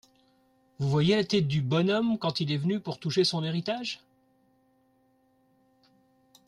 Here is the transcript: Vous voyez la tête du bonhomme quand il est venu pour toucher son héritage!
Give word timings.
Vous 0.79 0.89
voyez 0.89 1.15
la 1.15 1.23
tête 1.23 1.47
du 1.47 1.61
bonhomme 1.61 2.17
quand 2.17 2.39
il 2.39 2.51
est 2.51 2.57
venu 2.57 2.79
pour 2.79 2.97
toucher 2.99 3.23
son 3.23 3.43
héritage! 3.43 4.01